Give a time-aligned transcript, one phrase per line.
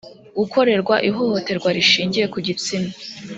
[0.37, 2.89] gukorerwa ihohoterwa rishingiye ku gitsina